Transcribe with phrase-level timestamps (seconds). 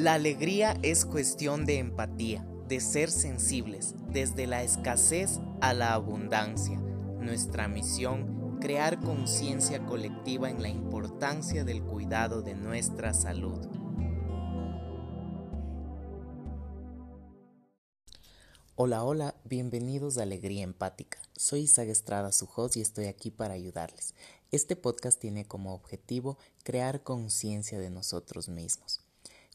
[0.00, 6.78] La alegría es cuestión de empatía, de ser sensibles, desde la escasez a la abundancia.
[6.78, 13.58] Nuestra misión, crear conciencia colectiva en la importancia del cuidado de nuestra salud.
[18.76, 21.18] Hola, hola, bienvenidos a Alegría Empática.
[21.36, 24.14] Soy Isaac Estrada, su y estoy aquí para ayudarles.
[24.50, 28.99] Este podcast tiene como objetivo crear conciencia de nosotros mismos.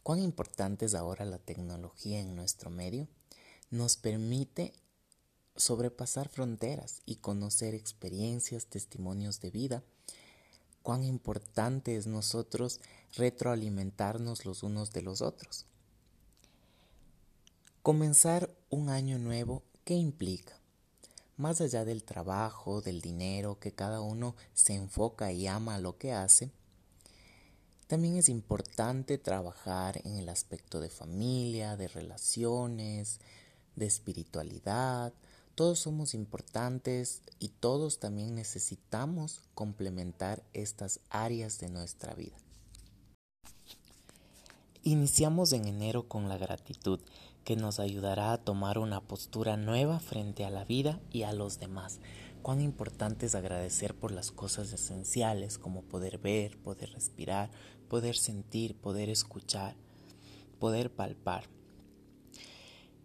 [0.06, 3.08] ¿Cuán importante es ahora la tecnología en nuestro medio?
[3.72, 4.72] Nos permite
[5.55, 9.84] sobrepasar fronteras y conocer experiencias, testimonios de vida.
[10.84, 12.81] Cuán importante es nosotros
[13.16, 15.66] retroalimentarnos los unos de los otros.
[17.81, 20.59] Comenzar un año nuevo, ¿qué implica?
[21.36, 26.14] Más allá del trabajo, del dinero, que cada uno se enfoca y ama lo que
[26.14, 26.52] hace,
[27.88, 33.19] también es importante trabajar en el aspecto de familia, de relaciones,
[33.75, 35.14] de espiritualidad.
[35.53, 42.36] Todos somos importantes y todos también necesitamos complementar estas áreas de nuestra vida.
[44.83, 46.99] Iniciamos en enero con la gratitud,
[47.44, 51.59] que nos ayudará a tomar una postura nueva frente a la vida y a los
[51.59, 51.99] demás.
[52.46, 57.50] Cuán importante es agradecer por las cosas esenciales como poder ver, poder respirar,
[57.90, 59.76] poder sentir, poder escuchar,
[60.60, 61.50] poder palpar.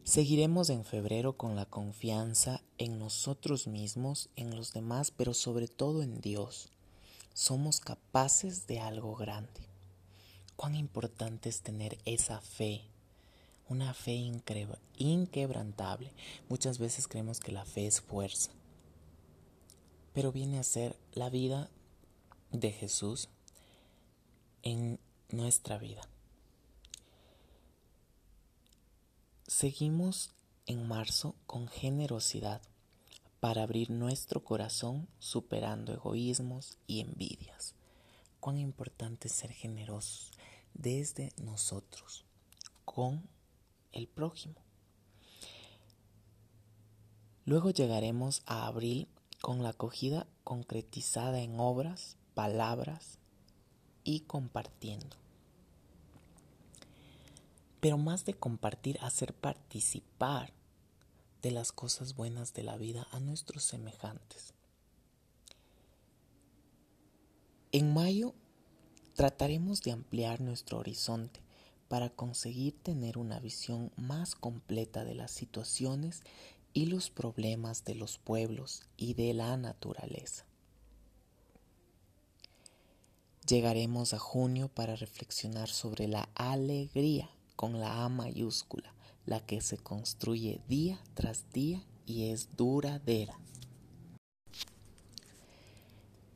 [0.05, 6.03] Seguiremos en febrero con la confianza en nosotros mismos, en los demás, pero sobre todo
[6.03, 6.69] en Dios.
[7.33, 9.63] Somos capaces de algo grande.
[10.55, 12.83] Cuán importante es tener esa fe,
[13.71, 14.21] una fe
[14.99, 16.13] inquebrantable.
[16.51, 18.51] Muchas veces creemos que la fe es fuerza,
[20.13, 21.71] pero viene a ser la vida
[22.53, 23.29] de Jesús
[24.63, 24.99] en
[25.31, 26.03] nuestra vida.
[29.47, 30.31] Seguimos
[30.67, 32.63] en marzo con generosidad
[33.41, 37.75] para abrir nuestro corazón superando egoísmos y envidias.
[38.39, 40.31] Cuán importante es ser generosos
[40.75, 42.25] desde nosotros,
[42.85, 43.29] con
[43.93, 44.57] el prójimo.
[47.45, 49.09] Luego llegaremos a abril
[49.41, 53.19] con la acogida concretizada en obras, palabras
[54.05, 55.17] y compartiendo.
[57.81, 60.53] Pero más de compartir, hacer participar
[61.43, 64.53] de las cosas buenas de la vida a nuestros semejantes.
[67.73, 68.35] En mayo
[69.15, 71.41] trataremos de ampliar nuestro horizonte
[71.89, 76.23] para conseguir tener una visión más completa de las situaciones
[76.73, 80.47] y los problemas de los pueblos y de la naturaleza.
[83.47, 88.95] Llegaremos a junio para reflexionar sobre la alegría con la A mayúscula,
[89.27, 93.39] la que se construye día tras día y es duradera.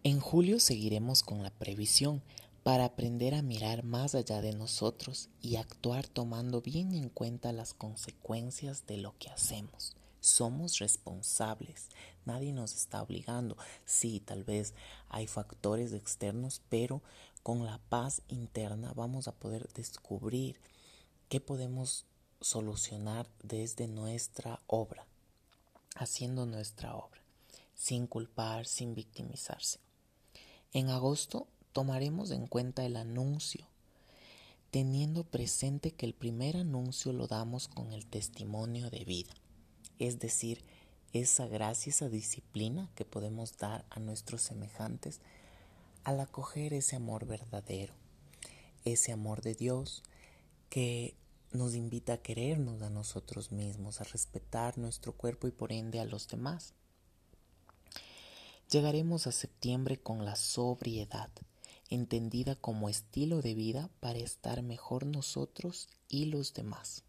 [0.03, 2.23] En julio seguiremos con la previsión
[2.63, 7.75] para aprender a mirar más allá de nosotros y actuar tomando bien en cuenta las
[7.75, 9.97] consecuencias de lo que hacemos.
[10.25, 11.91] Somos responsables,
[12.25, 13.59] nadie nos está obligando.
[13.85, 14.73] Sí, tal vez
[15.11, 17.03] hay factores externos, pero
[17.43, 20.59] con la paz interna vamos a poder descubrir
[21.29, 22.07] qué podemos
[22.41, 25.07] solucionar desde nuestra obra,
[25.95, 27.21] haciendo nuestra obra,
[27.75, 29.79] sin culpar, sin victimizarse.
[30.73, 33.67] En agosto tomaremos en cuenta el anuncio,
[34.71, 39.35] teniendo presente que el primer anuncio lo damos con el testimonio de vida,
[39.99, 40.65] es decir,
[41.13, 45.21] esa gracia, esa disciplina que podemos dar a nuestros semejantes
[46.03, 47.95] al acoger ese amor verdadero,
[48.85, 50.03] ese amor de Dios
[50.69, 51.17] que
[51.53, 56.05] nos invita a querernos a nosotros mismos, a respetar nuestro cuerpo y por ende a
[56.05, 56.75] los demás.
[58.71, 61.31] Llegaremos a septiembre con la sobriedad,
[61.91, 67.04] entendida como estilo de vida para estar mejor nosotros y los demás.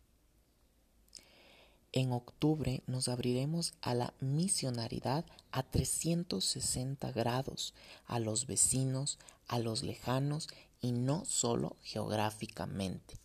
[1.97, 7.73] En octubre nos abriremos a la misionaridad a 360 grados,
[8.05, 10.49] a los vecinos, a los lejanos
[10.81, 13.15] y no solo geográficamente.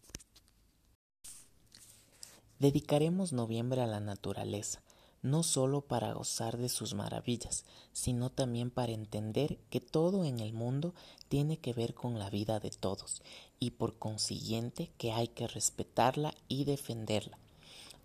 [2.60, 4.80] Dedicaremos noviembre a la naturaleza,
[5.20, 10.52] no solo para gozar de sus maravillas, sino también para entender que todo en el
[10.52, 10.94] mundo
[11.28, 13.20] tiene que ver con la vida de todos
[13.58, 17.36] y por consiguiente que hay que respetarla y defenderla.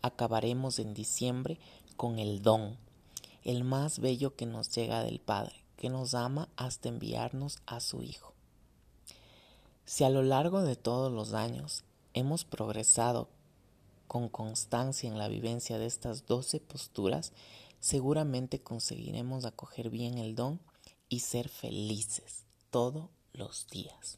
[0.01, 1.59] Acabaremos en diciembre
[1.97, 2.77] con el don,
[3.43, 8.01] el más bello que nos llega del Padre, que nos ama hasta enviarnos a su
[8.01, 8.33] Hijo.
[9.85, 11.83] Si a lo largo de todos los años
[12.13, 13.29] hemos progresado
[14.07, 17.33] con constancia en la vivencia de estas doce posturas,
[17.79, 20.59] seguramente conseguiremos acoger bien el don
[21.07, 24.17] y ser felices todos los días.